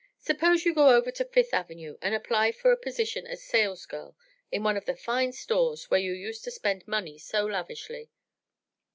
[0.17, 4.17] Suppose you go over to Fifth Avenue and apply for a position as sales girl
[4.51, 8.09] in one of the fine stores where you used to spend money so lavishly?"